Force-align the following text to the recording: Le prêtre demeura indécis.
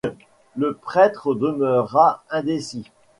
Le 0.55 0.73
prêtre 0.73 1.35
demeura 1.35 2.23
indécis. 2.31 2.89